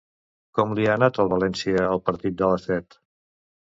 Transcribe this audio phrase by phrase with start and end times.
[0.59, 3.03] Com li ha anat al València el partit de les set?